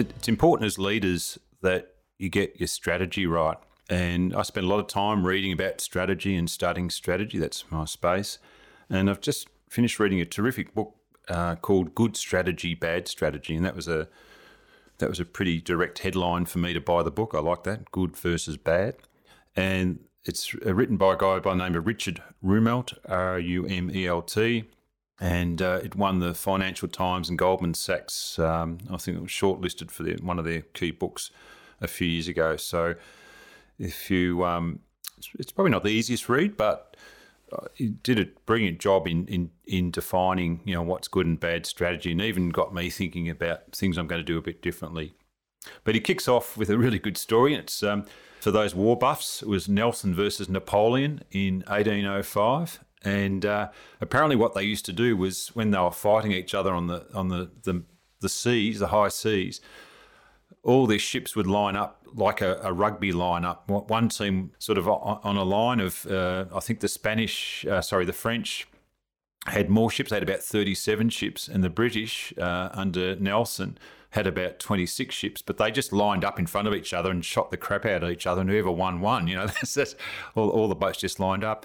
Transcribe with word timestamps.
it's 0.00 0.28
important 0.28 0.66
as 0.66 0.78
leaders 0.78 1.38
that 1.62 1.94
you 2.18 2.28
get 2.28 2.58
your 2.58 2.66
strategy 2.66 3.26
right. 3.26 3.56
And 3.88 4.34
I 4.34 4.42
spend 4.42 4.66
a 4.66 4.68
lot 4.68 4.78
of 4.78 4.86
time 4.86 5.26
reading 5.26 5.52
about 5.52 5.80
strategy 5.80 6.36
and 6.36 6.48
studying 6.48 6.90
strategy. 6.90 7.38
That's 7.38 7.70
my 7.70 7.84
space. 7.84 8.38
And 8.88 9.10
I've 9.10 9.20
just 9.20 9.48
finished 9.68 9.98
reading 9.98 10.20
a 10.20 10.24
terrific 10.24 10.74
book 10.74 10.94
uh, 11.28 11.56
called 11.56 11.94
"Good 11.94 12.16
Strategy, 12.16 12.74
Bad 12.74 13.08
Strategy," 13.08 13.54
and 13.54 13.64
that 13.64 13.76
was 13.76 13.88
a 13.88 14.08
that 14.98 15.08
was 15.08 15.20
a 15.20 15.24
pretty 15.24 15.60
direct 15.60 16.00
headline 16.00 16.44
for 16.44 16.58
me 16.58 16.72
to 16.72 16.80
buy 16.80 17.02
the 17.02 17.10
book. 17.10 17.32
I 17.34 17.40
like 17.40 17.64
that, 17.64 17.90
good 17.90 18.16
versus 18.16 18.56
bad. 18.56 18.96
And 19.56 20.00
it's 20.24 20.54
uh, 20.64 20.74
written 20.74 20.96
by 20.96 21.14
a 21.14 21.16
guy 21.16 21.38
by 21.38 21.50
the 21.50 21.56
name 21.56 21.74
of 21.74 21.86
Richard 21.86 22.22
Rumelt, 22.44 22.96
R 23.08 23.38
U 23.38 23.66
M 23.66 23.90
E 23.94 24.06
L 24.06 24.22
T, 24.22 24.64
and 25.20 25.60
uh, 25.60 25.80
it 25.84 25.94
won 25.94 26.18
the 26.18 26.34
Financial 26.34 26.88
Times 26.88 27.28
and 27.28 27.38
Goldman 27.38 27.74
Sachs. 27.74 28.38
Um, 28.38 28.78
I 28.90 28.96
think 28.96 29.18
it 29.18 29.22
was 29.22 29.30
shortlisted 29.30 29.90
for 29.90 30.04
one 30.24 30.38
of 30.38 30.46
their 30.46 30.62
key 30.62 30.90
books 30.90 31.30
a 31.80 31.86
few 31.86 32.08
years 32.08 32.26
ago. 32.26 32.56
So, 32.56 32.94
if 33.78 34.10
you, 34.10 34.44
um, 34.44 34.80
it's, 35.18 35.28
it's, 35.38 35.52
probably 35.52 35.72
not 35.72 35.84
the 35.84 35.90
easiest 35.90 36.28
read, 36.28 36.56
but 36.56 36.96
uh, 37.52 37.66
he 37.74 37.88
did 37.88 38.18
a 38.18 38.26
brilliant 38.46 38.78
job 38.80 39.06
in, 39.06 39.26
in 39.26 39.50
in 39.66 39.90
defining 39.90 40.60
you 40.64 40.74
know 40.74 40.82
what's 40.82 41.08
good 41.08 41.26
and 41.26 41.38
bad 41.38 41.66
strategy, 41.66 42.12
and 42.12 42.20
even 42.22 42.48
got 42.48 42.74
me 42.74 42.88
thinking 42.88 43.28
about 43.28 43.72
things 43.72 43.98
I'm 43.98 44.06
going 44.06 44.20
to 44.20 44.24
do 44.24 44.38
a 44.38 44.42
bit 44.42 44.62
differently. 44.62 45.14
But 45.84 45.94
he 45.94 46.00
kicks 46.00 46.26
off 46.28 46.56
with 46.56 46.70
a 46.70 46.78
really 46.78 46.98
good 46.98 47.18
story. 47.18 47.54
It's 47.54 47.82
um, 47.82 48.06
for 48.40 48.50
those 48.50 48.74
war 48.74 48.96
buffs. 48.96 49.42
It 49.42 49.48
was 49.48 49.68
Nelson 49.68 50.14
versus 50.14 50.48
Napoleon 50.48 51.22
in 51.30 51.56
1805, 51.66 52.80
and 53.02 53.46
uh, 53.46 53.70
apparently, 54.00 54.36
what 54.36 54.54
they 54.54 54.62
used 54.62 54.84
to 54.86 54.92
do 54.92 55.16
was 55.16 55.48
when 55.48 55.70
they 55.70 55.78
were 55.78 55.90
fighting 55.90 56.32
each 56.32 56.54
other 56.54 56.74
on 56.74 56.86
the 56.86 57.06
on 57.14 57.28
the, 57.28 57.50
the, 57.62 57.82
the 58.20 58.28
seas, 58.28 58.78
the 58.80 58.88
high 58.88 59.08
seas, 59.08 59.60
all 60.62 60.86
their 60.86 60.98
ships 60.98 61.34
would 61.34 61.46
line 61.46 61.76
up 61.76 62.02
like 62.14 62.40
a, 62.40 62.60
a 62.62 62.72
rugby 62.72 63.12
line 63.12 63.44
up. 63.44 63.68
One 63.68 64.08
team 64.08 64.52
sort 64.58 64.78
of 64.78 64.88
on 64.88 65.36
a 65.36 65.44
line 65.44 65.80
of, 65.80 66.06
uh, 66.06 66.46
I 66.54 66.60
think 66.60 66.80
the 66.80 66.88
Spanish, 66.88 67.64
uh, 67.66 67.80
sorry, 67.80 68.04
the 68.04 68.12
French 68.12 68.66
had 69.46 69.70
more 69.70 69.90
ships. 69.90 70.10
They 70.10 70.16
had 70.16 70.22
about 70.22 70.40
37 70.40 71.08
ships, 71.10 71.48
and 71.48 71.64
the 71.64 71.70
British 71.70 72.34
uh, 72.36 72.68
under 72.72 73.16
Nelson 73.16 73.78
had 74.10 74.26
about 74.26 74.58
26 74.58 75.14
ships, 75.14 75.40
but 75.40 75.56
they 75.56 75.70
just 75.70 75.92
lined 75.92 76.24
up 76.24 76.38
in 76.38 76.46
front 76.46 76.66
of 76.66 76.74
each 76.74 76.92
other 76.92 77.10
and 77.10 77.24
shot 77.24 77.50
the 77.52 77.56
crap 77.56 77.86
out 77.86 78.02
of 78.02 78.10
each 78.10 78.26
other, 78.26 78.40
and 78.40 78.50
whoever 78.50 78.70
won, 78.70 79.00
won. 79.00 79.28
You 79.28 79.36
know, 79.36 79.46
that's, 79.46 79.74
that's 79.74 79.94
all, 80.34 80.50
all 80.50 80.68
the 80.68 80.74
boats 80.74 80.98
just 80.98 81.20
lined 81.20 81.44
up. 81.44 81.64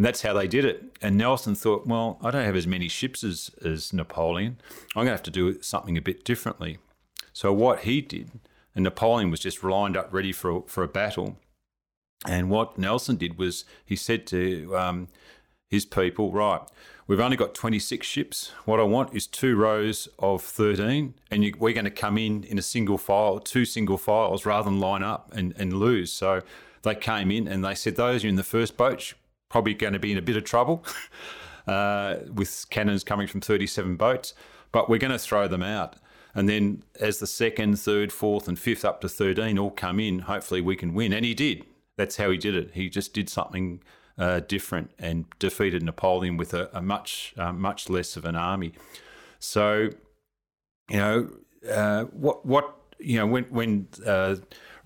And 0.00 0.06
that's 0.06 0.22
how 0.22 0.32
they 0.32 0.48
did 0.48 0.64
it. 0.64 0.96
And 1.02 1.18
Nelson 1.18 1.54
thought, 1.54 1.86
well, 1.86 2.18
I 2.22 2.30
don't 2.30 2.46
have 2.46 2.56
as 2.56 2.66
many 2.66 2.88
ships 2.88 3.22
as, 3.22 3.50
as 3.62 3.92
Napoleon. 3.92 4.56
I'm 4.96 5.00
going 5.00 5.08
to 5.08 5.12
have 5.12 5.22
to 5.24 5.30
do 5.30 5.60
something 5.60 5.98
a 5.98 6.00
bit 6.00 6.24
differently. 6.24 6.78
So 7.34 7.52
what 7.52 7.80
he 7.80 8.00
did, 8.00 8.30
and 8.74 8.84
Napoleon 8.84 9.30
was 9.30 9.40
just 9.40 9.62
lined 9.62 9.98
up 9.98 10.08
ready 10.10 10.32
for 10.32 10.56
a, 10.56 10.62
for 10.62 10.82
a 10.82 10.88
battle. 10.88 11.36
And 12.26 12.48
what 12.48 12.78
Nelson 12.78 13.16
did 13.16 13.36
was 13.36 13.66
he 13.84 13.94
said 13.94 14.26
to 14.28 14.74
um, 14.74 15.08
his 15.68 15.84
people, 15.84 16.32
right, 16.32 16.62
we've 17.06 17.20
only 17.20 17.36
got 17.36 17.54
26 17.54 18.06
ships. 18.06 18.52
What 18.64 18.80
I 18.80 18.84
want 18.84 19.14
is 19.14 19.26
two 19.26 19.54
rows 19.54 20.08
of 20.18 20.42
13, 20.42 21.12
and 21.30 21.44
you, 21.44 21.52
we're 21.58 21.74
going 21.74 21.84
to 21.84 21.90
come 21.90 22.16
in 22.16 22.44
in 22.44 22.56
a 22.56 22.62
single 22.62 22.96
file, 22.96 23.38
two 23.38 23.66
single 23.66 23.98
files, 23.98 24.46
rather 24.46 24.70
than 24.70 24.80
line 24.80 25.02
up 25.02 25.30
and, 25.34 25.52
and 25.58 25.74
lose. 25.74 26.10
So 26.10 26.40
they 26.84 26.94
came 26.94 27.30
in 27.30 27.46
and 27.46 27.62
they 27.62 27.74
said, 27.74 27.96
those 27.96 28.24
are 28.24 28.28
in 28.28 28.36
the 28.36 28.42
first 28.42 28.78
boat, 28.78 29.12
probably 29.50 29.74
going 29.74 29.92
to 29.92 29.98
be 29.98 30.12
in 30.12 30.18
a 30.18 30.22
bit 30.22 30.36
of 30.36 30.44
trouble 30.44 30.82
uh, 31.66 32.16
with 32.32 32.66
cannons 32.70 33.04
coming 33.04 33.26
from 33.26 33.42
37 33.42 33.96
boats, 33.96 34.32
but 34.72 34.88
we're 34.88 34.98
going 34.98 35.12
to 35.12 35.18
throw 35.18 35.46
them 35.46 35.62
out. 35.62 35.96
And 36.34 36.48
then 36.48 36.84
as 37.00 37.18
the 37.18 37.26
second, 37.26 37.78
third, 37.78 38.12
fourth, 38.12 38.48
and 38.48 38.58
fifth 38.58 38.84
up 38.84 39.00
to 39.00 39.08
13 39.08 39.58
all 39.58 39.70
come 39.70 39.98
in, 40.00 40.20
hopefully 40.20 40.60
we 40.60 40.76
can 40.76 40.94
win. 40.94 41.12
And 41.12 41.24
he 41.24 41.34
did. 41.34 41.64
That's 41.96 42.16
how 42.16 42.30
he 42.30 42.38
did 42.38 42.54
it. 42.54 42.70
He 42.72 42.88
just 42.88 43.12
did 43.12 43.28
something 43.28 43.82
uh, 44.16 44.40
different 44.40 44.92
and 44.98 45.26
defeated 45.38 45.82
Napoleon 45.82 46.36
with 46.36 46.54
a, 46.54 46.70
a 46.72 46.80
much, 46.80 47.34
uh, 47.36 47.52
much 47.52 47.90
less 47.90 48.16
of 48.16 48.24
an 48.24 48.36
army. 48.36 48.72
So, 49.40 49.90
you 50.88 50.96
know, 50.96 51.30
uh, 51.68 52.04
what, 52.04 52.46
what, 52.46 52.76
you 52.98 53.18
know, 53.18 53.26
when, 53.26 53.44
when 53.44 53.88
uh, 54.06 54.36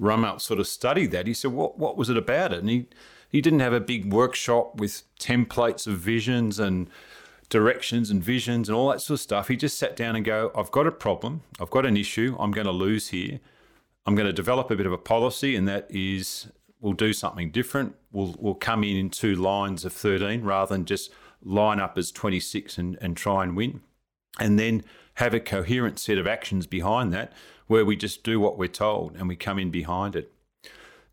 Rumelt 0.01 0.41
sort 0.41 0.61
of 0.61 0.67
studied 0.67 1.11
that, 1.11 1.27
he 1.27 1.35
said, 1.35 1.53
what, 1.53 1.79
what 1.79 1.97
was 1.97 2.09
it 2.09 2.17
about 2.17 2.53
it? 2.53 2.61
And 2.61 2.71
he, 2.71 2.87
he 3.35 3.41
didn't 3.41 3.59
have 3.59 3.73
a 3.73 3.81
big 3.81 4.13
workshop 4.13 4.79
with 4.79 5.03
templates 5.19 5.89
of 5.89 5.99
visions 5.99 6.61
and 6.61 6.89
directions 7.49 8.09
and 8.09 8.23
visions 8.23 8.69
and 8.69 8.77
all 8.77 8.89
that 8.91 9.01
sort 9.01 9.17
of 9.17 9.23
stuff. 9.23 9.49
He 9.49 9.57
just 9.57 9.77
sat 9.77 9.97
down 9.97 10.15
and 10.15 10.25
go, 10.25 10.53
I've 10.55 10.71
got 10.71 10.87
a 10.87 10.93
problem, 10.93 11.43
I've 11.61 11.69
got 11.69 11.85
an 11.85 11.97
issue, 11.97 12.37
I'm 12.39 12.53
going 12.53 12.69
to 12.69 12.73
lose 12.73 13.09
here. 13.09 13.41
I'm 14.07 14.15
going 14.15 14.29
to 14.29 14.33
develop 14.33 14.71
a 14.71 14.77
bit 14.77 14.87
of 14.87 14.93
a 14.93 14.99
policy, 14.99 15.57
and 15.57 15.67
that 15.67 15.89
is 15.91 16.47
we'll 16.81 16.93
do 16.93 17.13
something 17.13 17.51
different. 17.51 17.97
We'll 18.13 18.37
we'll 18.39 18.55
come 18.55 18.85
in 18.85 18.97
in 18.97 19.11
two 19.11 19.35
lines 19.35 19.85
of 19.85 19.93
13 19.93 20.43
rather 20.43 20.73
than 20.73 20.85
just 20.85 21.11
line 21.43 21.81
up 21.81 21.99
as 21.99 22.13
26 22.13 22.79
and, 22.79 22.97
and 23.01 23.17
try 23.17 23.43
and 23.43 23.57
win. 23.57 23.81
And 24.39 24.61
then 24.61 24.85
have 25.15 25.35
a 25.35 25.41
coherent 25.41 25.99
set 25.99 26.19
of 26.19 26.29
actions 26.29 26.69
behind 26.69 27.13
that 27.15 27.33
where 27.67 27.85
we 27.85 27.97
just 27.97 28.23
do 28.23 28.39
what 28.39 28.57
we're 28.57 28.69
told 28.69 29.17
and 29.17 29.27
we 29.27 29.35
come 29.35 29.59
in 29.59 29.73
behind 29.73 30.15
it. 30.15 30.31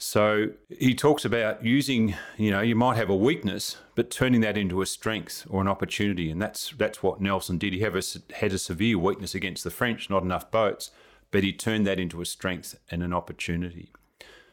So 0.01 0.50
he 0.67 0.95
talks 0.95 1.25
about 1.25 1.63
using, 1.63 2.16
you 2.35 2.50
know, 2.50 2.62
you 2.62 2.75
might 2.75 2.97
have 2.97 3.12
a 3.12 3.16
weakness, 3.16 3.78
but 3.94 4.09
turning 4.09 4.41
that 4.41 4.57
into 4.57 4.81
a 4.81 4.85
strength 4.88 5.45
or 5.47 5.62
an 5.62 5.67
opportunity, 5.67 6.31
and 6.31 6.41
that's 6.41 6.73
that's 6.75 7.03
what 7.03 7.22
Nelson 7.22 7.59
did. 7.59 7.73
He 7.73 7.84
a, 7.84 8.01
had 8.34 8.51
a 8.51 8.57
severe 8.57 8.97
weakness 8.97 9.35
against 9.35 9.63
the 9.63 9.69
French, 9.69 10.09
not 10.09 10.23
enough 10.23 10.50
boats, 10.50 10.90
but 11.29 11.44
he 11.44 11.53
turned 11.53 11.85
that 11.85 12.00
into 12.00 12.19
a 12.19 12.25
strength 12.25 12.79
and 12.90 13.03
an 13.03 13.13
opportunity. 13.13 13.91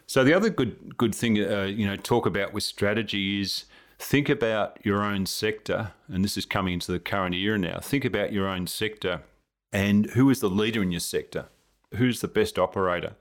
So 0.07 0.23
the 0.23 0.35
other 0.35 0.51
good 0.51 0.99
good 0.99 1.15
thing, 1.15 1.39
uh, 1.43 1.63
you 1.63 1.87
know, 1.87 1.97
talk 1.97 2.27
about 2.27 2.53
with 2.53 2.63
strategy 2.63 3.41
is 3.41 3.65
think 3.99 4.29
about 4.29 4.79
your 4.85 5.03
own 5.03 5.25
sector, 5.25 5.93
and 6.09 6.23
this 6.23 6.37
is 6.37 6.45
coming 6.45 6.75
into 6.75 6.93
the 6.93 7.01
current 7.01 7.35
era 7.35 7.57
now. 7.57 7.81
Think 7.81 8.05
about 8.05 8.35
your 8.35 8.49
own 8.49 8.67
sector 8.67 9.23
and 9.73 10.11
who 10.11 10.29
is 10.29 10.41
the 10.41 10.51
leader 10.51 10.83
in 10.83 10.93
your 10.93 11.01
sector, 11.01 11.47
who's 11.95 12.21
the 12.21 12.29
best 12.29 12.59
operator 12.59 13.17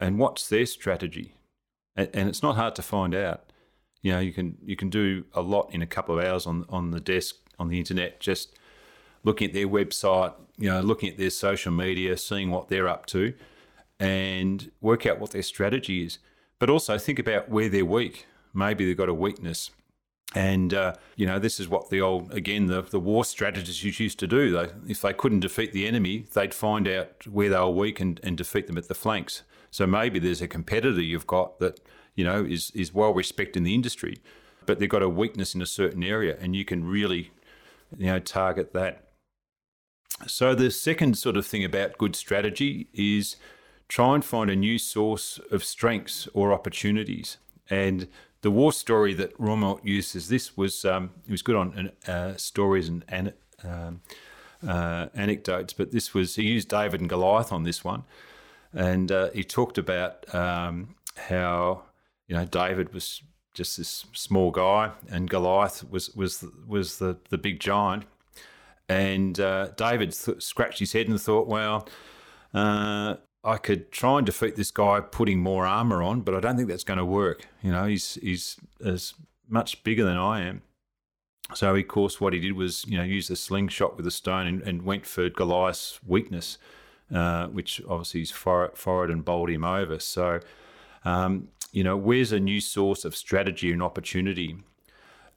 and 0.00 0.18
what's 0.18 0.48
their 0.48 0.66
strategy? 0.66 1.34
And, 1.96 2.08
and 2.14 2.28
it's 2.28 2.42
not 2.42 2.56
hard 2.56 2.74
to 2.76 2.82
find 2.82 3.14
out. 3.14 3.52
You 4.02 4.12
know, 4.12 4.18
you 4.18 4.32
can 4.32 4.58
you 4.64 4.76
can 4.76 4.90
do 4.90 5.24
a 5.32 5.42
lot 5.42 5.72
in 5.72 5.82
a 5.82 5.86
couple 5.86 6.18
of 6.18 6.24
hours 6.24 6.46
on 6.46 6.64
on 6.68 6.90
the 6.90 7.00
desk 7.00 7.36
on 7.58 7.68
the 7.68 7.78
internet, 7.78 8.20
just 8.20 8.58
looking 9.24 9.48
at 9.48 9.54
their 9.54 9.68
website, 9.68 10.34
you 10.58 10.68
know, 10.68 10.80
looking 10.80 11.08
at 11.08 11.18
their 11.18 11.30
social 11.30 11.72
media, 11.72 12.16
seeing 12.16 12.50
what 12.50 12.68
they're 12.68 12.88
up 12.88 13.06
to, 13.06 13.34
and 14.00 14.70
work 14.80 15.06
out 15.06 15.20
what 15.20 15.30
their 15.30 15.42
strategy 15.42 16.04
is. 16.04 16.18
But 16.58 16.70
also 16.70 16.98
think 16.98 17.18
about 17.18 17.48
where 17.48 17.68
they're 17.68 17.84
weak. 17.84 18.26
Maybe 18.54 18.84
they've 18.84 18.96
got 18.96 19.08
a 19.08 19.14
weakness. 19.14 19.70
And 20.34 20.72
uh, 20.72 20.94
you 21.16 21.26
know, 21.26 21.38
this 21.38 21.60
is 21.60 21.68
what 21.68 21.90
the 21.90 22.00
old 22.00 22.32
again 22.32 22.66
the, 22.66 22.82
the 22.82 23.00
war 23.00 23.24
strategists 23.24 23.82
used 23.82 24.18
to 24.18 24.26
do. 24.26 24.50
They, 24.50 24.68
if 24.88 25.02
they 25.02 25.12
couldn't 25.12 25.40
defeat 25.40 25.72
the 25.72 25.86
enemy, 25.86 26.26
they'd 26.32 26.54
find 26.54 26.88
out 26.88 27.26
where 27.26 27.50
they 27.50 27.58
were 27.58 27.70
weak 27.70 28.00
and, 28.00 28.18
and 28.22 28.36
defeat 28.36 28.66
them 28.66 28.78
at 28.78 28.88
the 28.88 28.94
flanks. 28.94 29.42
So 29.72 29.86
maybe 29.86 30.18
there's 30.18 30.42
a 30.42 30.46
competitor 30.46 31.00
you've 31.00 31.26
got 31.26 31.58
that 31.58 31.80
you 32.14 32.22
know 32.22 32.44
is 32.44 32.70
is 32.72 32.94
well 32.94 33.12
respected 33.12 33.56
in 33.56 33.64
the 33.64 33.74
industry, 33.74 34.18
but 34.66 34.78
they've 34.78 34.88
got 34.88 35.02
a 35.02 35.08
weakness 35.08 35.54
in 35.54 35.62
a 35.62 35.66
certain 35.66 36.04
area, 36.04 36.36
and 36.40 36.54
you 36.54 36.64
can 36.64 36.84
really 36.84 37.32
you 37.98 38.06
know 38.06 38.20
target 38.20 38.74
that. 38.74 39.08
So 40.26 40.54
the 40.54 40.70
second 40.70 41.18
sort 41.18 41.36
of 41.36 41.46
thing 41.46 41.64
about 41.64 41.98
good 41.98 42.14
strategy 42.14 42.88
is 42.92 43.36
try 43.88 44.14
and 44.14 44.24
find 44.24 44.50
a 44.50 44.56
new 44.56 44.78
source 44.78 45.40
of 45.50 45.64
strengths 45.64 46.28
or 46.34 46.52
opportunities. 46.52 47.38
And 47.68 48.08
the 48.42 48.50
war 48.50 48.72
story 48.72 49.14
that 49.14 49.36
Rumelt 49.38 49.80
uses 49.84 50.28
this 50.28 50.54
was 50.56 50.84
um, 50.84 51.10
he 51.24 51.32
was 51.32 51.42
good 51.42 51.56
on 51.56 51.92
uh, 52.06 52.36
stories 52.36 52.88
and, 52.88 53.04
and 53.08 53.32
um, 53.64 54.02
uh, 54.68 55.06
anecdotes, 55.14 55.72
but 55.72 55.92
this 55.92 56.12
was 56.12 56.36
he 56.36 56.42
used 56.42 56.68
David 56.68 57.00
and 57.00 57.08
Goliath 57.08 57.52
on 57.52 57.62
this 57.62 57.82
one 57.82 58.04
and 58.72 59.10
uh, 59.10 59.30
he 59.30 59.44
talked 59.44 59.78
about 59.78 60.32
um, 60.34 60.94
how 61.16 61.82
you 62.28 62.36
know 62.36 62.44
David 62.44 62.92
was 62.92 63.22
just 63.54 63.76
this 63.76 64.06
small 64.12 64.50
guy, 64.50 64.90
and 65.10 65.28
Goliath 65.28 65.88
was 65.90 66.10
was 66.14 66.44
was 66.66 66.98
the 66.98 67.18
the 67.30 67.38
big 67.38 67.60
giant. 67.60 68.04
And 68.88 69.38
uh, 69.40 69.68
David 69.76 70.12
th- 70.12 70.42
scratched 70.42 70.78
his 70.78 70.92
head 70.92 71.08
and 71.08 71.20
thought, 71.20 71.46
"Well, 71.46 71.88
uh, 72.52 73.16
I 73.44 73.56
could 73.56 73.90
try 73.90 74.18
and 74.18 74.26
defeat 74.26 74.56
this 74.56 74.70
guy 74.70 75.00
putting 75.00 75.38
more 75.38 75.66
armor 75.66 76.02
on, 76.02 76.20
but 76.20 76.34
I 76.34 76.40
don't 76.40 76.56
think 76.56 76.68
that's 76.68 76.84
going 76.84 76.98
to 76.98 77.04
work. 77.04 77.46
You 77.62 77.72
know, 77.72 77.86
he's 77.86 78.14
he's 78.14 78.56
as 78.84 79.14
much 79.48 79.82
bigger 79.84 80.04
than 80.04 80.16
I 80.16 80.42
am." 80.42 80.62
So, 81.54 81.74
of 81.74 81.88
course, 81.88 82.20
what 82.20 82.32
he 82.32 82.40
did 82.40 82.52
was, 82.52 82.86
you 82.86 82.96
know, 82.96 83.04
use 83.04 83.28
a 83.30 83.36
slingshot 83.36 83.96
with 83.96 84.06
a 84.06 84.10
stone 84.10 84.46
and, 84.46 84.62
and 84.62 84.82
went 84.82 85.06
for 85.06 85.28
Goliath's 85.28 86.00
weakness. 86.06 86.58
Uh, 87.12 87.46
which 87.48 87.82
obviously 87.90 88.20
has 88.20 88.30
forward 88.30 89.10
and 89.10 89.22
bowled 89.22 89.50
him 89.50 89.64
over. 89.64 89.98
So, 89.98 90.40
um, 91.04 91.48
you 91.70 91.84
know, 91.84 91.94
where's 91.94 92.32
a 92.32 92.40
new 92.40 92.58
source 92.58 93.04
of 93.04 93.14
strategy 93.14 93.70
and 93.70 93.82
opportunity? 93.82 94.56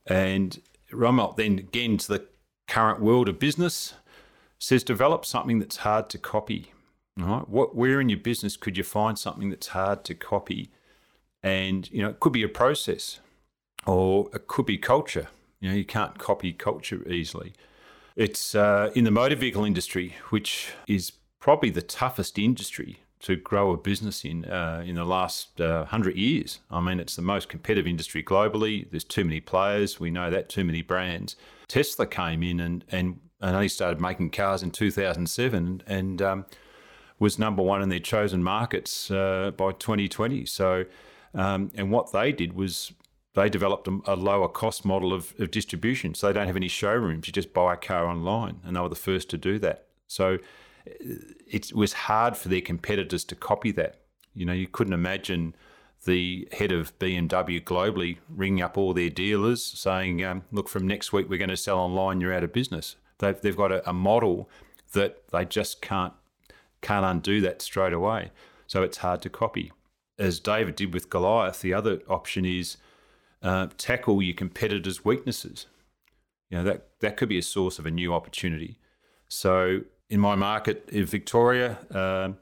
And 0.06 0.62
Rumelt 0.90 1.36
then 1.36 1.60
again 1.60 1.98
to 1.98 2.08
the 2.08 2.26
current 2.70 3.02
world 3.02 3.28
of 3.28 3.40
business 3.40 3.94
says 4.58 4.86
develop 4.86 5.26
something 5.26 5.60
that's 5.60 5.78
hard 5.78 6.10
to 6.12 6.18
copy. 6.18 6.72
Right? 7.18 7.48
What, 7.50 7.76
where 7.76 8.00
in 8.00 8.08
your 8.08 8.20
business 8.20 8.56
could 8.56 8.78
you 8.78 8.84
find 8.86 9.20
something 9.20 9.50
that's 9.50 9.68
hard 9.68 10.06
to 10.06 10.16
copy? 10.16 10.70
And, 11.44 11.92
you 11.92 12.02
know, 12.02 12.10
it 12.10 12.22
could 12.22 12.32
be 12.32 12.44
a 12.44 12.48
process 12.48 13.20
or 13.86 14.30
it 14.34 14.48
could 14.48 14.66
be 14.66 14.78
culture. 14.78 15.28
You 15.60 15.70
know, 15.70 15.76
you 15.76 15.86
can't 15.86 16.18
copy 16.18 16.54
culture 16.54 17.06
easily. 17.12 17.52
It's 18.16 18.56
uh, 18.56 18.92
in 18.96 19.04
the 19.04 19.12
motor 19.12 19.36
vehicle 19.36 19.66
industry, 19.66 20.16
which 20.30 20.72
is 20.88 21.12
probably 21.40 21.70
the 21.70 21.82
toughest 21.82 22.38
industry 22.38 23.00
to 23.20 23.36
grow 23.36 23.72
a 23.72 23.78
business 23.78 24.24
in 24.24 24.46
uh, 24.46 24.84
in 24.86 24.96
the 24.96 25.06
last 25.06 25.60
uh, 25.60 25.86
hundred 25.86 26.16
years. 26.16 26.60
I 26.70 26.80
mean, 26.80 27.00
it's 27.00 27.16
the 27.16 27.22
most 27.22 27.50
competitive 27.50 27.88
industry 27.88 28.24
globally. 28.24 28.90
There's 28.90 29.04
too 29.04 29.24
many 29.24 29.40
players. 29.40 30.00
We 30.00 30.12
know 30.12 30.30
that 30.30 30.50
too 30.50 30.64
many 30.64 30.82
brands. 30.82 31.36
Tesla 31.68 32.06
came 32.06 32.44
in 32.44 32.60
and 32.60 32.86
and, 32.90 33.20
and 33.42 33.56
only 33.56 33.70
started 33.70 34.00
making 34.00 34.32
cars 34.32 34.62
in 34.62 34.72
2007, 34.72 35.84
and 35.88 36.22
um, 36.22 36.46
was 37.18 37.40
number 37.40 37.64
one 37.64 37.82
in 37.82 37.90
their 37.90 38.00
chosen 38.00 38.44
markets 38.44 39.10
uh, 39.10 39.52
by 39.56 39.72
2020. 39.72 40.46
So, 40.46 40.86
um, 41.34 41.72
and 41.76 41.92
what 41.92 42.12
they 42.12 42.32
did 42.32 42.54
was 42.54 42.92
they 43.34 43.50
developed 43.50 43.88
a, 43.88 44.00
a 44.06 44.16
lower 44.16 44.48
cost 44.48 44.86
model 44.86 45.14
of, 45.14 45.34
of, 45.40 45.52
distribution. 45.52 46.14
So 46.14 46.28
they 46.28 46.34
don't 46.34 46.48
have 46.48 46.56
any 46.56 46.68
showrooms. 46.68 47.28
You 47.28 47.34
just 47.34 47.54
buy 47.54 47.74
a 47.74 47.78
car 47.78 48.08
online, 48.08 48.62
and 48.64 48.76
they 48.76 48.80
were 48.80 48.90
the 48.90 48.96
first 48.96 49.30
to 49.32 49.38
do 49.38 49.60
that. 49.60 49.88
So 50.08 50.38
it 50.86 51.74
was 51.74 51.94
hard 51.94 52.38
for 52.38 52.50
their 52.50 52.62
competitors 52.62 53.24
to 53.26 53.36
copy 53.36 53.72
that. 53.74 54.02
You 54.34 54.46
know, 54.46 54.54
you 54.54 54.68
couldn't 54.68 54.94
imagine 54.94 55.56
the 56.06 56.48
head 56.52 56.72
of 56.72 56.98
BMW 57.00 57.64
globally 57.64 58.18
ringing 58.30 58.62
up 58.62 58.78
all 58.78 58.94
their 58.94 59.10
dealers 59.10 59.64
saying, 59.64 60.24
um, 60.24 60.44
"Look, 60.52 60.70
from 60.70 60.88
next 60.88 61.14
week 61.14 61.30
we're 61.30 61.40
going 61.40 61.50
to 61.50 61.58
sell 61.58 61.80
online. 61.80 62.22
You're 62.22 62.34
out 62.34 62.44
of 62.44 62.54
business." 62.54 62.96
They've 63.20 63.40
they've 63.40 63.56
got 63.56 63.72
a, 63.72 63.88
a 63.90 63.94
model 63.94 64.50
that 64.94 65.28
they 65.30 65.46
just 65.46 65.82
can't 65.82 66.14
can't 66.82 67.06
undo 67.06 67.42
that 67.42 67.62
straight 67.62 67.94
away. 67.94 68.32
So 68.68 68.84
it's 68.84 68.98
hard 68.98 69.22
to 69.24 69.30
copy. 69.30 69.72
As 70.18 70.40
David 70.40 70.76
did 70.76 70.94
with 70.94 71.10
Goliath, 71.10 71.62
the 71.62 71.74
other 71.74 72.02
option 72.08 72.46
is 72.46 72.78
uh, 73.42 73.68
tackle 73.78 74.22
your 74.22 74.36
competitors' 74.36 75.04
weaknesses. 75.04 75.68
You 76.50 76.58
know 76.58 76.64
that 76.64 76.88
that 77.02 77.18
could 77.18 77.30
be 77.30 77.38
a 77.38 77.44
source 77.44 77.80
of 77.80 77.86
a 77.86 77.92
new 77.92 78.14
opportunity. 78.14 78.80
So 79.28 79.82
in 80.10 80.20
my 80.20 80.36
market 80.36 80.88
in 80.92 81.06
Victoria, 81.06 81.80
uh, 81.94 82.34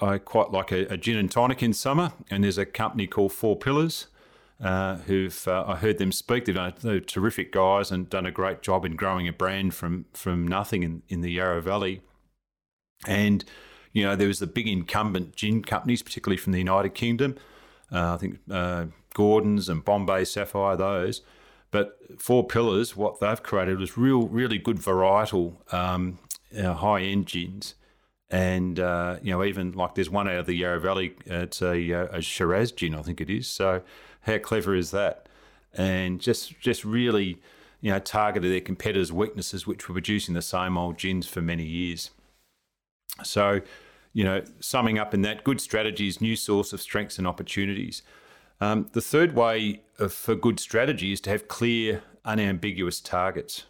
I 0.00 0.18
quite 0.18 0.50
like 0.50 0.72
a, 0.72 0.92
a, 0.92 0.96
gin 0.96 1.16
and 1.16 1.30
tonic 1.30 1.62
in 1.62 1.72
summer, 1.72 2.12
and 2.30 2.44
there's 2.44 2.58
a 2.58 2.66
company 2.66 3.06
called 3.06 3.32
Four 3.32 3.56
Pillars. 3.58 4.08
Uh, 4.62 4.98
who've 4.98 5.48
uh, 5.48 5.64
I 5.66 5.74
heard 5.76 5.98
them 5.98 6.12
speak. 6.12 6.44
They're 6.44 7.00
terrific 7.00 7.50
guys 7.50 7.90
and 7.90 8.08
done 8.08 8.24
a 8.24 8.30
great 8.30 8.62
job 8.62 8.84
in 8.84 8.94
growing 8.94 9.26
a 9.26 9.32
brand 9.32 9.74
from 9.74 10.06
from 10.14 10.46
nothing 10.46 10.84
in, 10.84 11.02
in 11.08 11.22
the 11.22 11.32
Yarra 11.32 11.60
Valley. 11.60 12.02
And, 13.06 13.44
you 13.92 14.04
know, 14.04 14.14
there 14.16 14.28
was 14.28 14.38
the 14.38 14.46
big 14.46 14.68
incumbent 14.68 15.34
gin 15.34 15.62
companies, 15.62 16.02
particularly 16.02 16.36
from 16.36 16.52
the 16.52 16.58
United 16.58 16.94
Kingdom. 16.94 17.36
Uh, 17.92 18.14
I 18.14 18.16
think 18.16 18.38
uh, 18.50 18.86
Gordon's 19.12 19.68
and 19.68 19.84
Bombay 19.84 20.24
Sapphire, 20.24 20.76
those. 20.76 21.22
But 21.70 21.98
Four 22.18 22.46
Pillars, 22.46 22.96
what 22.96 23.18
they've 23.18 23.42
created 23.42 23.80
was 23.80 23.98
real, 23.98 24.28
really 24.28 24.58
good 24.58 24.76
varietal 24.76 25.54
um, 25.74 26.18
uh, 26.56 26.74
high 26.74 27.00
end 27.00 27.26
gins. 27.26 27.74
And, 28.30 28.80
uh, 28.80 29.18
you 29.22 29.30
know, 29.30 29.44
even 29.44 29.72
like 29.72 29.94
there's 29.94 30.10
one 30.10 30.28
out 30.28 30.38
of 30.38 30.46
the 30.46 30.54
Yarra 30.54 30.80
Valley, 30.80 31.14
it's 31.26 31.62
a, 31.62 31.92
uh, 31.92 32.06
a 32.10 32.22
Shiraz 32.22 32.72
gin, 32.72 32.94
I 32.94 33.02
think 33.02 33.20
it 33.20 33.30
is. 33.30 33.46
So, 33.46 33.82
how 34.22 34.38
clever 34.38 34.74
is 34.74 34.90
that? 34.90 35.28
And 35.72 36.20
just, 36.20 36.58
just 36.58 36.84
really, 36.84 37.40
you 37.80 37.90
know, 37.90 37.98
targeted 37.98 38.50
their 38.50 38.60
competitors' 38.60 39.12
weaknesses, 39.12 39.66
which 39.66 39.88
were 39.88 39.92
producing 39.92 40.34
the 40.34 40.42
same 40.42 40.78
old 40.78 40.98
gins 40.98 41.26
for 41.26 41.42
many 41.42 41.64
years. 41.64 42.10
So, 43.22 43.60
you 44.12 44.24
know, 44.24 44.42
summing 44.60 44.98
up 44.98 45.12
in 45.12 45.22
that, 45.22 45.44
good 45.44 45.60
strategies, 45.60 46.20
new 46.20 46.36
source 46.36 46.72
of 46.72 46.80
strengths 46.80 47.18
and 47.18 47.26
opportunities. 47.26 48.02
Um, 48.60 48.88
the 48.92 49.00
third 49.00 49.34
way 49.34 49.82
of, 49.98 50.12
for 50.12 50.34
good 50.34 50.58
strategy 50.58 51.12
is 51.12 51.20
to 51.22 51.30
have 51.30 51.48
clear, 51.48 52.02
unambiguous 52.24 53.00
targets. 53.00 53.64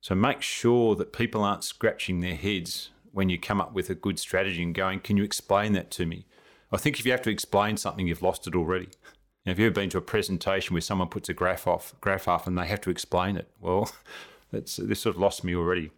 So 0.00 0.14
make 0.14 0.42
sure 0.42 0.94
that 0.96 1.12
people 1.12 1.42
aren't 1.42 1.64
scratching 1.64 2.20
their 2.20 2.36
heads 2.36 2.90
when 3.12 3.28
you 3.28 3.38
come 3.38 3.60
up 3.60 3.72
with 3.72 3.90
a 3.90 3.94
good 3.94 4.18
strategy 4.18 4.62
and 4.62 4.74
going, 4.74 5.00
can 5.00 5.16
you 5.16 5.24
explain 5.24 5.72
that 5.72 5.90
to 5.92 6.06
me? 6.06 6.26
I 6.70 6.76
think 6.76 6.98
if 6.98 7.06
you 7.06 7.12
have 7.12 7.22
to 7.22 7.30
explain 7.30 7.76
something, 7.76 8.06
you've 8.06 8.22
lost 8.22 8.46
it 8.46 8.54
already. 8.54 8.88
Now, 9.44 9.52
have 9.52 9.58
you 9.58 9.66
ever 9.66 9.74
been 9.74 9.90
to 9.90 9.98
a 9.98 10.02
presentation 10.02 10.74
where 10.74 10.82
someone 10.82 11.08
puts 11.08 11.28
a 11.28 11.34
graph 11.34 11.66
off, 11.66 11.94
graph 12.00 12.28
off, 12.28 12.46
and 12.46 12.58
they 12.58 12.66
have 12.66 12.80
to 12.82 12.90
explain 12.90 13.36
it? 13.36 13.48
Well, 13.60 13.90
that's 14.52 14.76
this 14.76 15.00
sort 15.00 15.16
of 15.16 15.20
lost 15.22 15.42
me 15.42 15.54
already. 15.54 15.90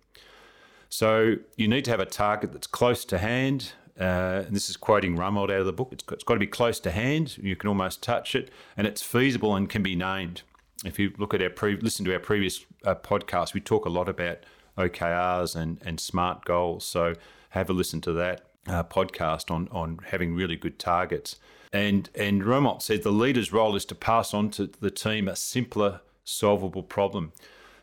So 0.89 1.37
you 1.57 1.69
need 1.69 1.85
to 1.87 1.91
have 1.91 2.01
a 2.01 2.07
target 2.07 2.53
that's 2.53 2.67
close 2.67 3.05
to 3.07 3.19
hand. 3.19 3.73
Uh, 3.99 4.45
and 4.47 4.57
this 4.57 4.71
is 4.71 4.77
quoting 4.77 5.17
Rumelt 5.17 5.51
out 5.51 5.61
of 5.61 5.67
the 5.67 5.73
book. 5.73 5.89
It's 5.93 6.03
got, 6.03 6.15
it's 6.15 6.25
got 6.25 6.35
to 6.35 6.41
be 6.41 6.47
close 6.47 6.81
to 6.81 6.91
hand. 6.91 7.37
You 7.39 7.55
can 7.55 7.69
almost 7.69 8.03
touch 8.03 8.35
it, 8.35 8.51
and 8.77 8.87
it's 8.87 9.03
feasible 9.03 9.55
and 9.55 9.69
can 9.69 9.83
be 9.83 9.95
named. 9.95 10.43
If 10.85 10.99
you 10.99 11.13
look 11.19 11.35
at 11.35 11.43
our 11.43 11.51
pre- 11.51 11.77
listen 11.77 12.05
to 12.07 12.13
our 12.13 12.21
previous 12.21 12.65
uh, 12.85 12.95
podcast, 12.95 13.55
we 13.55 13.61
talk 13.61 13.85
a 13.85 13.91
lot 13.91 14.09
about 14.09 14.39
OKRs 14.79 15.55
and 15.57 15.81
and 15.85 16.01
SMART 16.01 16.45
goals. 16.45 16.85
So 16.85 17.15
have 17.51 17.69
a 17.69 17.73
listen 17.73 18.01
to 18.03 18.13
that 18.13 18.43
uh, 18.67 18.85
podcast 18.85 19.51
on 19.51 19.69
on 19.71 20.01
having 20.07 20.35
really 20.35 20.57
good 20.57 20.79
targets. 20.79 21.37
And 21.73 22.09
and 22.15 22.43
Rumelt 22.43 22.83
said 22.83 23.03
the 23.03 23.13
leader's 23.13 23.53
role 23.53 23.77
is 23.77 23.85
to 23.87 23.95
pass 23.95 24.35
on 24.35 24.51
to 24.53 24.67
the 24.67 24.91
team 24.91 25.29
a 25.29 25.37
simpler, 25.37 26.01
solvable 26.25 26.83
problem. 26.83 27.33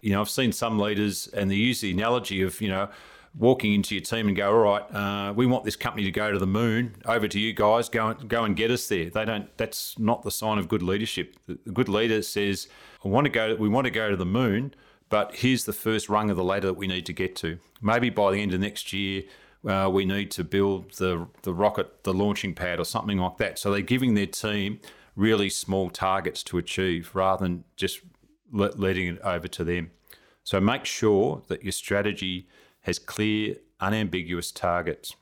You 0.01 0.11
know, 0.11 0.21
I've 0.21 0.29
seen 0.29 0.51
some 0.51 0.77
leaders, 0.77 1.27
and 1.27 1.49
they 1.49 1.55
use 1.55 1.81
the 1.81 1.91
analogy 1.91 2.41
of, 2.41 2.61
you 2.61 2.69
know, 2.69 2.89
walking 3.35 3.73
into 3.73 3.95
your 3.95 4.03
team 4.03 4.27
and 4.27 4.35
go, 4.35 4.49
all 4.49 4.59
right, 4.59 4.95
uh, 4.95 5.33
we 5.33 5.45
want 5.45 5.63
this 5.63 5.75
company 5.75 6.03
to 6.05 6.11
go 6.11 6.31
to 6.31 6.39
the 6.39 6.47
moon. 6.47 6.95
Over 7.05 7.27
to 7.27 7.39
you 7.39 7.53
guys. 7.53 7.89
Go 7.89 8.07
and 8.07 8.29
go 8.29 8.43
and 8.43 8.55
get 8.55 8.71
us 8.71 8.87
there. 8.87 9.09
They 9.09 9.25
don't. 9.25 9.55
That's 9.57 9.97
not 9.99 10.23
the 10.23 10.31
sign 10.31 10.57
of 10.57 10.67
good 10.67 10.83
leadership. 10.83 11.35
The 11.47 11.55
good 11.71 11.89
leader 11.89 12.21
says, 12.21 12.67
I 13.05 13.07
want 13.07 13.25
to 13.25 13.29
go. 13.31 13.55
We 13.55 13.69
want 13.69 13.85
to 13.85 13.91
go 13.91 14.09
to 14.09 14.15
the 14.15 14.25
moon, 14.25 14.73
but 15.09 15.35
here's 15.35 15.65
the 15.65 15.73
first 15.73 16.09
rung 16.09 16.29
of 16.29 16.37
the 16.37 16.43
ladder 16.43 16.67
that 16.67 16.77
we 16.77 16.87
need 16.87 17.05
to 17.05 17.13
get 17.13 17.35
to. 17.37 17.59
Maybe 17.81 18.09
by 18.09 18.31
the 18.31 18.41
end 18.41 18.53
of 18.53 18.59
next 18.59 18.93
year. 18.93 19.23
Uh, 19.67 19.89
we 19.91 20.05
need 20.05 20.29
to 20.31 20.43
build 20.43 20.93
the 20.93 21.27
the 21.41 21.53
rocket, 21.53 22.03
the 22.03 22.13
launching 22.13 22.53
pad, 22.53 22.79
or 22.79 22.85
something 22.85 23.17
like 23.17 23.37
that. 23.37 23.59
So 23.59 23.71
they're 23.71 23.81
giving 23.81 24.13
their 24.13 24.27
team 24.27 24.79
really 25.15 25.49
small 25.49 25.89
targets 25.89 26.43
to 26.43 26.59
achieve, 26.59 27.09
rather 27.15 27.43
than 27.43 27.63
just 27.75 28.01
let, 28.53 28.79
letting 28.79 29.07
it 29.07 29.19
over 29.23 29.47
to 29.47 29.63
them. 29.63 29.89
So 30.43 30.61
make 30.61 30.85
sure 30.85 31.41
that 31.47 31.63
your 31.63 31.71
strategy 31.71 32.47
has 32.87 32.97
clear, 32.97 33.57
unambiguous 33.79 34.51
targets. 34.51 35.15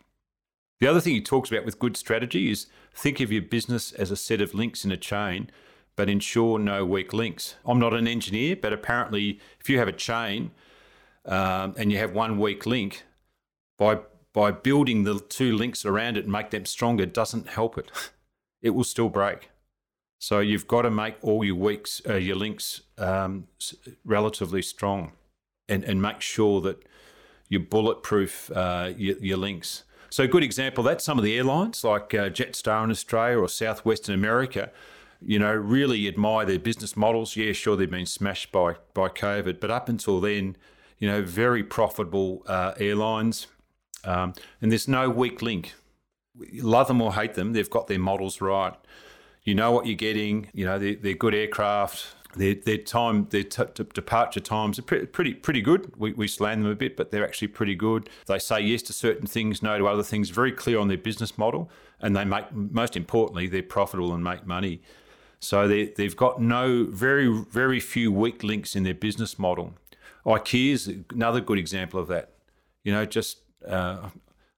The 0.79 0.87
other 0.87 1.01
thing 1.01 1.15
he 1.15 1.21
talks 1.21 1.51
about 1.51 1.65
with 1.65 1.79
good 1.79 1.97
strategy 1.97 2.51
is 2.51 2.67
think 2.93 3.19
of 3.19 3.31
your 3.31 3.41
business 3.41 3.91
as 3.91 4.11
a 4.11 4.15
set 4.15 4.39
of 4.39 4.53
links 4.53 4.85
in 4.85 4.91
a 4.91 4.97
chain, 4.97 5.49
but 5.95 6.09
ensure 6.09 6.59
no 6.59 6.85
weak 6.85 7.11
links. 7.11 7.55
I'm 7.65 7.79
not 7.79 7.93
an 7.93 8.07
engineer, 8.07 8.55
but 8.55 8.71
apparently, 8.71 9.39
if 9.59 9.69
you 9.69 9.79
have 9.79 9.87
a 9.87 9.93
chain 9.93 10.51
um, 11.25 11.73
and 11.77 11.91
you 11.91 11.97
have 11.97 12.13
one 12.13 12.37
weak 12.37 12.65
link, 12.65 13.03
by 13.77 13.99
by 14.31 14.51
building 14.51 15.03
the 15.03 15.19
two 15.19 15.55
links 15.55 15.85
around 15.85 16.17
it 16.17 16.25
and 16.25 16.31
make 16.31 16.51
them 16.51 16.65
stronger 16.65 17.05
doesn't 17.05 17.49
help 17.49 17.77
it. 17.77 17.91
It 18.61 18.73
will 18.73 18.83
still 18.83 19.09
break. 19.09 19.51
So 20.17 20.39
you've 20.39 20.67
got 20.67 20.83
to 20.83 20.89
make 20.89 21.17
all 21.21 21.43
your 21.43 21.53
weeks, 21.53 22.01
uh, 22.09 22.15
your 22.15 22.35
links, 22.35 22.81
um, 22.97 23.47
relatively 24.03 24.63
strong, 24.63 25.11
and 25.69 25.83
and 25.83 26.01
make 26.01 26.21
sure 26.21 26.61
that 26.61 26.83
you 27.49 27.59
bulletproof 27.59 28.51
uh, 28.51 28.91
your, 28.97 29.17
your, 29.19 29.37
links. 29.37 29.83
So 30.09 30.23
a 30.23 30.27
good 30.27 30.43
example 30.43 30.83
that's 30.83 31.03
some 31.03 31.17
of 31.17 31.23
the 31.23 31.37
airlines 31.37 31.83
like 31.83 32.13
uh, 32.13 32.29
Jetstar 32.29 32.83
in 32.83 32.91
Australia 32.91 33.39
or 33.39 33.49
Southwestern 33.49 34.15
America. 34.15 34.71
You 35.21 35.39
know, 35.39 35.53
really 35.53 36.07
admire 36.07 36.45
their 36.45 36.59
business 36.59 36.95
models. 36.95 37.35
Yeah, 37.35 37.53
sure, 37.53 37.75
they've 37.75 37.89
been 37.89 38.05
smashed 38.05 38.51
by 38.51 38.75
by 38.93 39.09
COVID, 39.09 39.59
but 39.59 39.71
up 39.71 39.89
until 39.89 40.19
then, 40.19 40.57
you 40.99 41.07
know, 41.07 41.21
very 41.21 41.63
profitable 41.63 42.43
uh, 42.47 42.73
airlines, 42.77 43.47
um, 44.03 44.33
and 44.61 44.71
there's 44.71 44.87
no 44.87 45.09
weak 45.09 45.41
link. 45.41 45.73
Love 46.55 46.89
them 46.89 47.01
or 47.01 47.13
hate 47.13 47.35
them, 47.35 47.53
they've 47.53 47.69
got 47.69 47.87
their 47.87 47.99
models 47.99 48.41
right 48.41 48.75
you 49.45 49.53
know 49.53 49.71
what 49.71 49.85
you're 49.85 49.95
getting. 49.95 50.49
You 50.53 50.65
know 50.65 50.77
they're, 50.77 50.95
they're 50.95 51.13
good 51.13 51.33
aircraft. 51.33 52.07
Their, 52.35 52.55
their 52.55 52.77
time, 52.77 53.27
their 53.29 53.43
t- 53.43 53.63
t- 53.73 53.83
departure 53.93 54.39
times 54.39 54.77
are 54.77 54.83
pretty, 54.83 55.05
pretty, 55.05 55.33
pretty 55.33 55.61
good. 55.61 55.93
We, 55.97 56.13
we 56.13 56.27
slam 56.27 56.63
them 56.63 56.71
a 56.71 56.75
bit, 56.75 56.97
but 56.97 57.11
they're 57.11 57.25
actually 57.25 57.47
pretty 57.49 57.75
good. 57.75 58.09
They 58.27 58.39
say 58.39 58.59
yes 58.61 58.81
to 58.83 58.93
certain 58.93 59.27
things, 59.27 59.63
no 59.63 59.77
to 59.77 59.87
other 59.87 60.03
things. 60.03 60.29
Very 60.29 60.51
clear 60.51 60.79
on 60.79 60.87
their 60.87 60.97
business 60.97 61.37
model, 61.37 61.69
and 62.01 62.15
they 62.15 62.25
make 62.25 62.51
most 62.53 62.97
importantly, 62.97 63.47
they're 63.47 63.63
profitable 63.63 64.13
and 64.13 64.23
make 64.23 64.45
money. 64.45 64.81
So 65.39 65.67
they, 65.67 65.87
they've 65.87 66.15
got 66.15 66.41
no 66.41 66.85
very 66.85 67.27
very 67.27 67.79
few 67.79 68.11
weak 68.11 68.43
links 68.43 68.75
in 68.75 68.83
their 68.83 68.93
business 68.93 69.37
model. 69.37 69.73
IKEA 70.25 70.71
is 70.71 70.93
another 71.11 71.39
good 71.39 71.59
example 71.59 71.99
of 71.99 72.07
that. 72.07 72.31
You 72.83 72.91
know, 72.91 73.05
just 73.05 73.39
uh, 73.67 74.09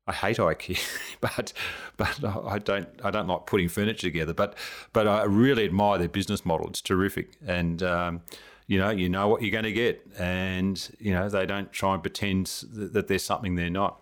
I 0.08 0.14
hate 0.14 0.38
IKEA, 0.38 0.80
but 1.22 1.54
but 1.98 2.24
I 2.24 2.60
don't 2.60 2.88
I 3.04 3.12
don't 3.12 3.28
like 3.28 3.46
putting 3.46 3.68
furniture 3.70 4.08
together. 4.08 4.34
But 4.34 4.56
but 4.94 5.08
I 5.08 5.24
really 5.24 5.66
admire 5.66 5.98
their 5.98 6.10
business 6.10 6.46
model. 6.46 6.68
It's 6.68 6.82
terrific, 6.82 7.38
and 7.46 7.84
um, 7.84 8.22
you 8.68 8.80
know 8.80 8.90
you 8.90 9.10
know 9.10 9.28
what 9.28 9.42
you're 9.42 9.52
going 9.52 9.66
to 9.66 9.74
get, 9.74 10.06
and 10.18 10.90
you 11.00 11.12
know 11.12 11.30
they 11.30 11.46
don't 11.46 11.72
try 11.72 11.94
and 11.94 12.02
pretend 12.02 12.48
that 12.72 13.08
there's 13.08 13.24
something 13.24 13.56
they're 13.56 13.70
not. 13.70 14.02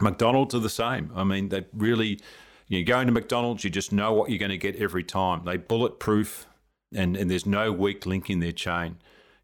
McDonald's 0.00 0.54
are 0.54 0.60
the 0.60 0.68
same. 0.68 1.10
I 1.14 1.24
mean, 1.24 1.48
they 1.48 1.66
really, 1.72 2.20
you 2.68 2.80
know, 2.80 2.84
going 2.84 3.06
to 3.06 3.12
McDonald's, 3.12 3.64
you 3.64 3.70
just 3.70 3.92
know 3.92 4.12
what 4.12 4.30
you're 4.30 4.38
going 4.38 4.50
to 4.50 4.58
get 4.58 4.76
every 4.76 5.02
time. 5.02 5.44
They 5.44 5.56
bulletproof, 5.56 6.46
and, 6.94 7.16
and 7.16 7.30
there's 7.30 7.46
no 7.46 7.72
weak 7.72 8.06
link 8.06 8.30
in 8.30 8.40
their 8.40 8.52
chain. 8.52 8.98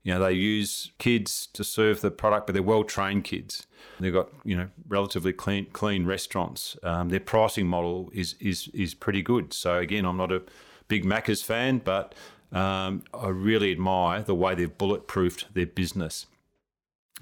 You 0.05 0.13
know, 0.13 0.21
they 0.21 0.33
use 0.33 0.93
kids 0.99 1.47
to 1.55 1.65
serve 1.65 2.03
the 2.03 2.11
product, 2.11 2.47
but 2.47 2.53
they're 2.53 2.63
well 2.63 2.85
trained 2.85 3.25
kids. 3.25 3.67
They've 3.99 4.13
got 4.13 4.29
you 4.45 4.57
know 4.57 4.69
relatively 4.87 5.33
clean 5.33 5.67
clean 5.73 6.05
restaurants. 6.05 6.77
Um, 6.83 7.09
their 7.09 7.21
pricing 7.21 7.67
model 7.67 8.11
is 8.13 8.35
is 8.39 8.69
is 8.69 8.95
pretty 8.95 9.23
good. 9.23 9.55
So 9.55 9.79
again, 9.79 10.05
I'm 10.05 10.19
not 10.19 10.31
a 10.31 10.43
big 10.89 11.05
Macca's 11.07 11.43
fan, 11.43 11.79
but 11.79 12.15
um, 12.53 13.03
I 13.15 13.29
really 13.29 13.73
admire 13.73 14.23
the 14.23 14.35
way 14.35 14.55
they've 14.55 14.79
bulletproofed 14.79 15.55
their 15.55 15.67
business. 15.67 16.27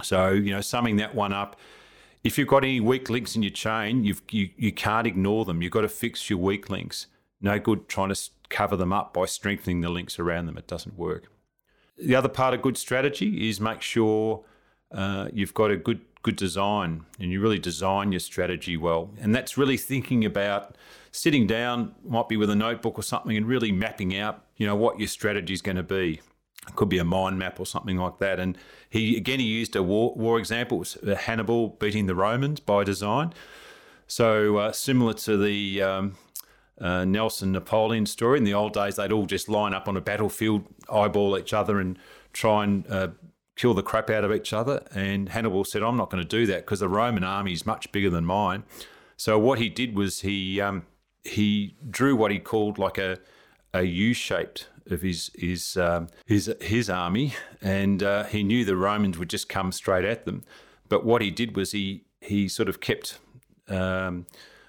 So 0.03 0.31
you 0.31 0.51
know, 0.51 0.61
summing 0.61 0.97
that 0.97 1.15
one 1.15 1.33
up, 1.33 1.57
if 2.25 2.37
you've 2.37 2.49
got 2.49 2.65
any 2.65 2.81
weak 2.81 3.09
links 3.09 3.37
in 3.37 3.45
your 3.45 3.53
chain, 3.53 4.03
you've, 4.03 4.23
you 4.31 4.51
you 4.57 4.73
can't 4.73 5.07
ignore 5.07 5.45
them. 5.45 5.63
You've 5.63 5.73
got 5.73 5.83
to 5.83 5.89
fix 5.89 6.29
your 6.29 6.41
weak 6.41 6.69
links. 6.69 7.07
No 7.41 7.61
good 7.61 7.89
trying 7.89 8.13
to 8.13 8.21
cover 8.49 8.77
them 8.77 8.93
up 8.93 9.15
by 9.15 9.27
strengthening 9.27 9.83
the 9.83 9.89
links 9.89 10.19
around 10.19 10.47
them. 10.47 10.59
It 10.59 10.67
doesn't 10.67 10.99
work. 10.99 11.32
The 12.05 12.15
other 12.15 12.29
part 12.29 12.55
of 12.55 12.63
good 12.63 12.77
strategy 12.77 13.49
is 13.49 13.61
make 13.61 13.83
sure 13.83 14.45
uh, 14.91 15.29
you've 15.33 15.55
got 15.55 15.71
a 15.71 15.77
good 15.77 16.01
good 16.23 16.37
design 16.37 17.05
and 17.19 17.31
you 17.33 17.41
really 17.41 17.59
design 17.59 18.13
your 18.13 18.21
strategy 18.21 18.77
well. 18.77 19.11
And 19.21 19.35
that's 19.35 19.59
really 19.59 19.77
thinking 19.77 20.25
about 20.25 20.77
sitting 21.11 21.47
down, 21.47 21.95
might 22.05 22.29
be 22.29 22.37
with 22.37 22.49
a 22.49 22.55
notebook 22.55 22.99
or 22.99 23.03
something, 23.03 23.37
and 23.37 23.47
really 23.47 23.73
mapping 23.73 24.17
out, 24.17 24.45
you 24.57 24.67
know, 24.67 24.77
what 24.77 24.99
your 24.99 25.09
strategy 25.09 25.53
is 25.53 25.63
going 25.63 25.77
to 25.77 25.83
be. 25.83 26.21
It 26.69 26.77
could 26.77 26.89
be 26.89 26.99
a 26.99 27.05
mind 27.05 27.41
map 27.41 27.59
or 27.59 27.67
something 27.67 27.97
like 27.97 28.19
that. 28.19 28.39
And 28.39 28.57
he 28.89 29.17
again 29.17 29.41
he 29.41 29.47
used 29.47 29.75
a 29.75 29.83
war, 29.83 30.15
war 30.15 30.39
example, 30.39 30.85
Hannibal 31.05 31.71
beating 31.81 32.07
the 32.07 32.15
Romans 32.15 32.61
by 32.61 32.85
design. 32.85 33.33
So 34.07 34.59
uh, 34.59 34.73
similar 34.73 35.15
to 35.15 35.37
the 35.37 35.83
um, 35.83 36.17
uh, 36.81 37.05
Nelson 37.05 37.53
Napoleon 37.53 38.07
story. 38.07 38.39
In 38.39 38.45
the 38.45 38.55
old 38.55 38.73
days, 38.73 38.97
they'd 38.97 39.13
all 39.13 39.27
just 39.27 39.49
line 39.49 39.75
up 39.75 39.89
on 39.89 39.97
a 39.97 40.01
battlefield, 40.01 40.65
eyeball 40.91 41.39
each 41.39 41.53
other, 41.53 41.79
and 41.81 41.99
try 42.33 42.65
and 42.65 42.87
uh, 42.91 43.09
kill 43.57 43.75
the 43.75 43.83
crap 43.83 44.11
out 44.11 44.25
of 44.25 44.33
each 44.33 44.53
other. 44.53 44.83
And 44.95 45.29
Hannibal 45.29 45.65
said, 45.65 45.83
"I'm 45.83 45.97
not 45.97 46.11
going 46.11 46.23
to 46.23 46.29
do 46.29 46.47
that 46.47 46.65
because 46.65 46.81
the 46.81 46.89
Roman 46.89 47.25
army 47.25 47.53
is 47.53 47.67
much 47.67 47.93
bigger 47.93 48.11
than 48.11 48.25
mine." 48.25 48.65
So 49.17 49.39
what 49.39 49.59
he 49.59 49.69
did 49.69 49.97
was 49.97 50.21
he 50.21 50.61
um, 50.61 50.85
he 51.25 51.77
drew 51.89 52.17
what 52.17 52.31
he 52.31 52.39
called 52.39 52.79
like 52.79 52.99
a 52.99 53.19
a 53.75 53.85
U 53.85 54.13
shaped 54.13 54.69
of 54.91 55.03
his 55.03 55.31
his 55.35 55.77
um, 55.77 56.09
his 56.27 56.53
his 56.61 56.91
army, 56.91 57.35
and 57.61 58.03
uh, 58.03 58.25
he 58.25 58.43
knew 58.43 58.65
the 58.65 58.77
Romans 58.77 59.19
would 59.19 59.31
just 59.31 59.49
come 59.49 59.73
straight 59.73 60.05
at 60.05 60.25
them. 60.25 60.43
But 60.89 61.05
what 61.05 61.23
he 61.23 61.31
did 61.31 61.57
was 61.57 61.73
he 61.73 62.05
he 62.21 62.49
sort 62.49 62.69
of 62.69 62.81
kept 62.81 63.19
um, 63.69 64.27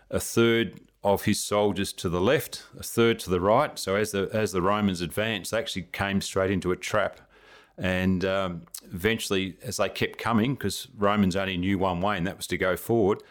a 0.10 0.20
third 0.20 0.80
of 1.04 1.24
his 1.24 1.44
soldiers 1.44 1.92
to 1.94 2.10
the 2.10 2.22
left, 2.22 2.64
a 2.80 2.84
third 2.84 3.20
to 3.20 3.30
the 3.30 3.42
right. 3.42 3.78
So 3.78 3.96
as 3.96 4.12
the 4.12 4.30
as 4.34 4.52
the 4.52 4.62
Romans 4.62 5.02
advanced, 5.02 5.52
they 5.52 5.58
actually 5.58 5.88
came 5.92 6.22
straight 6.22 6.52
into 6.52 6.72
a 6.72 6.76
trap. 6.76 7.20
And 7.78 8.24
um, 8.24 8.62
eventually, 8.94 9.58
as 9.64 9.78
they 9.78 9.90
kept 9.90 10.20
coming, 10.20 10.54
because 10.54 10.88
Romans 10.96 11.36
only 11.36 11.58
knew 11.58 11.80
one 11.80 12.02
way, 12.02 12.18
and 12.18 12.28
that 12.28 12.38
was 12.38 12.48
to 12.48 12.58
go 12.58 12.78
forward, 12.78 13.24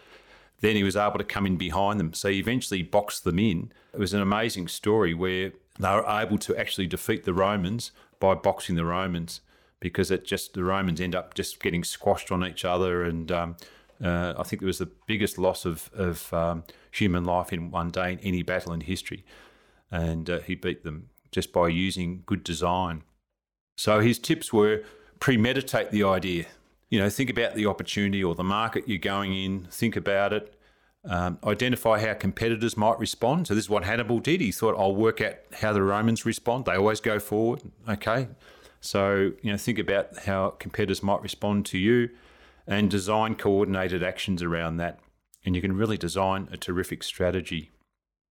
then 0.61 0.75
he 0.75 0.83
was 0.83 0.97
able 0.97 1.19
to 1.19 1.25
come 1.25 1.47
in 1.47 1.57
behind 1.57 2.01
them. 2.01 2.13
So 2.13 2.29
he 2.29 2.41
eventually 2.41 2.83
boxed 2.83 3.25
them 3.25 3.39
in. 3.39 3.73
It 3.95 4.01
was 4.01 4.13
an 4.13 4.21
amazing 4.21 4.69
story 4.69 5.15
where 5.15 5.53
they 5.79 5.91
were 5.91 6.07
able 6.09 6.39
to 6.39 6.57
actually 6.57 6.89
defeat 6.89 7.25
the 7.25 7.35
Romans 7.35 7.93
by 8.19 8.35
boxing 8.35 8.77
the 8.77 8.85
Romans 8.85 9.41
because 9.81 10.11
it 10.11 10.25
just 10.25 10.55
the 10.55 10.63
Romans 10.63 11.01
end 11.01 11.15
up 11.15 11.35
just 11.35 11.61
getting 11.61 11.83
squashed 11.83 12.31
on 12.31 12.47
each 12.47 12.65
other 12.65 13.03
and 13.03 13.33
um, 13.33 13.57
uh, 14.03 14.35
I 14.37 14.43
think 14.43 14.63
it 14.63 14.67
was 14.67 14.79
the 14.79 14.91
biggest 15.07 15.39
loss 15.39 15.65
of, 15.65 15.91
of 15.95 16.33
um, 16.33 16.65
human 16.91 17.25
life 17.25 17.53
in 17.53 17.71
one 17.71 17.91
day 17.91 18.13
in 18.13 18.19
any 18.21 18.43
battle 18.43 18.73
in 18.73 18.81
history. 18.81 19.25
And 19.91 20.29
uh, 20.29 20.41
he 20.41 20.55
beat 20.55 20.83
them 20.83 21.11
just 21.31 21.53
by 21.53 21.69
using 21.69 22.23
good 22.27 22.43
design. 22.43 23.03
So 23.77 24.01
his 24.01 24.19
tips 24.19 24.53
were 24.53 24.83
premeditate 25.21 25.91
the 25.91 26.03
idea. 26.05 26.47
You 26.91 26.99
know, 26.99 27.09
think 27.09 27.31
about 27.31 27.55
the 27.55 27.67
opportunity 27.67 28.23
or 28.23 28.35
the 28.35 28.45
market 28.45 28.89
you're 28.89 28.99
going 28.99 29.35
in, 29.35 29.67
think 29.71 29.97
about 29.97 30.33
it, 30.33 30.55
um, 31.09 31.39
identify 31.45 32.05
how 32.05 32.15
competitors 32.15 32.77
might 32.77 32.99
respond. 32.99 33.47
So 33.47 33.55
this 33.55 33.65
is 33.65 33.71
what 33.71 33.85
Hannibal 33.85 34.19
did. 34.19 34.41
He 34.41 34.53
thought, 34.53 34.77
I'll 34.79 34.95
work 34.95 35.21
out 35.21 35.35
how 35.53 35.73
the 35.73 35.83
Romans 35.83 36.27
respond. 36.27 36.65
They 36.65 36.75
always 36.75 37.01
go 37.01 37.19
forward. 37.19 37.63
Okay. 37.89 38.29
So, 38.81 39.33
you 39.43 39.53
know, 39.53 39.57
think 39.57 39.79
about 39.79 40.19
how 40.19 40.51
competitors 40.51 41.03
might 41.03 41.23
respond 41.23 41.67
to 41.67 41.79
you 41.79 42.11
and 42.67 42.91
design 42.91 43.35
coordinated 43.35 44.03
actions 44.03 44.43
around 44.43 44.77
that. 44.77 45.01
And 45.45 45.57
you 45.57 45.63
can 45.63 45.77
really 45.77 45.99
design 45.99 46.49
a 46.53 46.57
terrific 46.57 47.03
strategy. 47.03 47.71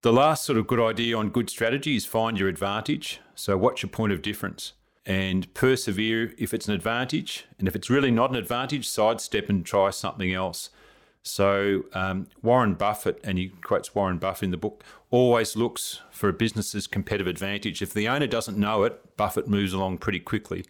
The 0.01 0.13
last 0.13 0.45
sort 0.45 0.57
of 0.57 0.65
good 0.65 0.79
idea 0.79 1.17
on 1.17 1.29
good 1.29 1.49
strategy 1.49 1.95
is 1.95 2.05
find 2.05 2.39
your 2.39 2.49
advantage. 2.49 3.19
So, 3.35 3.57
what's 3.57 3.83
your 3.83 3.89
point 3.89 4.13
of 4.13 4.21
difference? 4.21 4.73
And 5.05 5.53
persevere 5.53 6.33
if 6.37 6.53
it's 6.53 6.67
an 6.67 6.73
advantage. 6.73 7.45
And 7.59 7.67
if 7.67 7.75
it's 7.75 7.89
really 7.89 8.11
not 8.11 8.31
an 8.31 8.35
advantage, 8.35 8.87
sidestep 8.87 9.49
and 9.49 9.65
try 9.65 9.89
something 9.89 10.33
else. 10.33 10.69
So, 11.23 11.83
um, 11.93 12.27
Warren 12.41 12.73
Buffett, 12.73 13.19
and 13.23 13.37
he 13.37 13.49
quotes 13.49 13.93
Warren 13.93 14.17
Buffett 14.17 14.45
in 14.45 14.51
the 14.51 14.57
book, 14.57 14.83
always 15.11 15.55
looks 15.55 16.01
for 16.09 16.29
a 16.29 16.33
business's 16.33 16.87
competitive 16.87 17.27
advantage. 17.27 17.81
If 17.81 17.93
the 17.93 18.07
owner 18.07 18.27
doesn't 18.27 18.57
know 18.57 18.83
it, 18.83 19.17
Buffett 19.17 19.47
moves 19.47 19.73
along 19.73 19.99
pretty 19.99 20.19
quickly. 20.19 20.65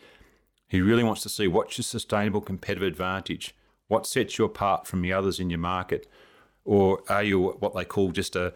He 0.71 0.79
really 0.79 1.03
wants 1.03 1.21
to 1.23 1.29
see 1.29 1.49
what's 1.49 1.77
your 1.77 1.83
sustainable 1.83 2.39
competitive 2.39 2.87
advantage, 2.87 3.53
what 3.89 4.07
sets 4.07 4.37
you 4.37 4.45
apart 4.45 4.87
from 4.87 5.01
the 5.01 5.11
others 5.11 5.37
in 5.37 5.49
your 5.49 5.59
market, 5.59 6.09
or 6.63 7.03
are 7.09 7.21
you 7.21 7.41
what 7.59 7.75
they 7.75 7.83
call 7.83 8.13
just 8.13 8.37
a 8.37 8.53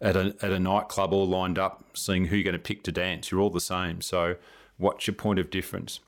at 0.00 0.14
a 0.14 0.36
at 0.40 0.52
a 0.52 0.60
nightclub 0.60 1.12
all 1.12 1.26
lined 1.26 1.58
up, 1.58 1.84
seeing 1.92 2.26
who 2.26 2.36
you're 2.36 2.44
going 2.44 2.52
to 2.52 2.60
pick 2.60 2.84
to 2.84 2.92
dance? 2.92 3.32
You're 3.32 3.40
all 3.40 3.50
the 3.50 3.60
same. 3.60 4.00
So, 4.00 4.36
what's 4.76 5.08
your 5.08 5.16
point 5.16 5.40
of 5.40 5.50
difference? 5.50 5.98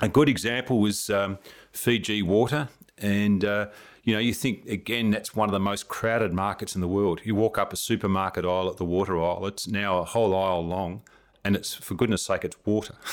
A 0.00 0.08
good 0.08 0.28
example 0.28 0.78
was 0.78 1.10
um, 1.10 1.38
Fiji 1.72 2.22
Water, 2.22 2.68
and 2.96 3.44
uh, 3.44 3.66
you 4.04 4.14
know 4.14 4.20
you 4.20 4.32
think 4.32 4.64
again 4.66 5.10
that's 5.10 5.34
one 5.34 5.48
of 5.48 5.52
the 5.52 5.58
most 5.58 5.88
crowded 5.88 6.32
markets 6.32 6.76
in 6.76 6.80
the 6.80 6.86
world. 6.86 7.22
You 7.24 7.34
walk 7.34 7.58
up 7.58 7.72
a 7.72 7.76
supermarket 7.76 8.44
aisle 8.44 8.70
at 8.70 8.76
the 8.76 8.84
water 8.84 9.20
aisle; 9.20 9.44
it's 9.46 9.66
now 9.66 9.98
a 9.98 10.04
whole 10.04 10.32
aisle 10.36 10.64
long, 10.64 11.02
and 11.44 11.56
it's 11.56 11.74
for 11.74 11.96
goodness 11.96 12.22
sake, 12.22 12.44
it's 12.44 12.56
water. 12.64 12.94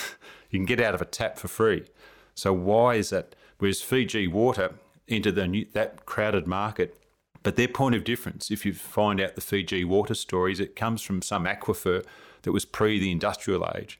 you 0.49 0.59
can 0.59 0.65
get 0.65 0.79
out 0.79 0.95
of 0.95 1.01
a 1.01 1.05
tap 1.05 1.37
for 1.37 1.47
free. 1.47 1.85
So 2.35 2.53
why 2.53 2.95
is 2.95 3.09
that? 3.09 3.35
Whereas 3.57 3.81
Fiji 3.81 4.27
Water 4.27 4.75
entered 5.07 5.35
the 5.35 5.47
new, 5.47 5.65
that 5.73 6.05
crowded 6.05 6.47
market, 6.47 6.97
but 7.43 7.55
their 7.55 7.67
point 7.67 7.95
of 7.95 8.03
difference, 8.03 8.51
if 8.51 8.65
you 8.65 8.73
find 8.73 9.21
out 9.21 9.35
the 9.35 9.41
Fiji 9.41 9.83
Water 9.83 10.13
stories, 10.13 10.59
it 10.59 10.75
comes 10.75 11.01
from 11.01 11.21
some 11.21 11.45
aquifer 11.45 12.03
that 12.43 12.51
was 12.51 12.65
pre 12.65 12.99
the 12.99 13.11
industrial 13.11 13.69
age. 13.75 13.99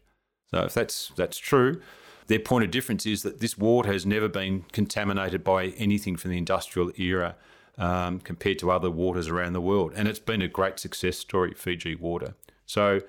So 0.51 0.63
if 0.63 0.73
that's 0.73 1.11
that's 1.15 1.37
true, 1.37 1.81
their 2.27 2.39
point 2.39 2.65
of 2.65 2.71
difference 2.71 3.05
is 3.05 3.23
that 3.23 3.39
this 3.39 3.57
water 3.57 3.91
has 3.91 4.05
never 4.05 4.27
been 4.27 4.65
contaminated 4.71 5.43
by 5.43 5.67
anything 5.77 6.15
from 6.17 6.31
the 6.31 6.37
industrial 6.37 6.91
era. 6.97 7.35
Um, 7.79 8.21
compared 8.21 8.57
to 8.57 8.71
other 8.71 8.89
waters 8.89 9.27
around 9.27 9.53
the 9.53 9.61
world. 9.61 9.93
And 9.95 10.07
it's 10.07 10.17
been 10.17 10.41
a 10.41 10.47
great 10.47 10.79
success 10.79 11.15
story, 11.15 11.53
Fiji 11.53 11.93
Water. 11.93 12.33
So, 12.65 13.01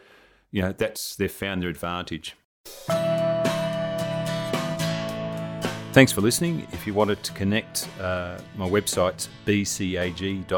you 0.51 0.61
know, 0.61 0.73
that's 0.73 1.17
they've 1.17 1.33
found 1.33 1.63
their 1.63 1.71
advantage. 1.71 2.37
Thanks 5.93 6.13
for 6.13 6.21
listening. 6.21 6.67
If 6.71 6.87
you 6.87 6.95
wanted 6.95 7.23
to 7.25 7.33
connect, 7.33 7.89
uh, 7.99 8.39
my 8.57 8.69
website's 8.69 9.29
bcag.net.au. 9.47 10.49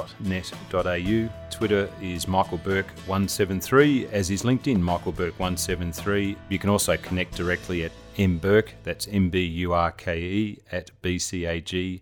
Twitter 1.51 1.89
is 2.03 2.29
Michael 2.29 2.59
Burke173, 2.59 4.11
as 4.13 4.31
is 4.31 4.43
LinkedIn, 4.43 4.81
Michael 4.81 5.13
Burke173. 5.13 6.37
You 6.49 6.59
can 6.59 6.69
also 6.69 6.97
connect 6.97 7.37
directly 7.37 7.85
at 7.85 7.93
mburke, 8.17 8.71
that's 8.83 9.09
M-B-U-R-K-E, 9.09 10.59
at 10.73 10.91
bcag.net.au. 11.03 12.01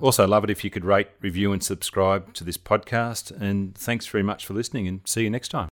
Also, 0.00 0.26
love 0.26 0.44
it 0.44 0.50
if 0.50 0.64
you 0.64 0.70
could 0.70 0.84
rate, 0.84 1.08
review, 1.20 1.52
and 1.52 1.62
subscribe 1.62 2.34
to 2.34 2.44
this 2.44 2.58
podcast. 2.58 3.30
And 3.30 3.74
thanks 3.76 4.06
very 4.06 4.24
much 4.24 4.44
for 4.44 4.54
listening, 4.54 4.88
and 4.88 5.00
see 5.04 5.22
you 5.22 5.30
next 5.30 5.48
time. 5.48 5.68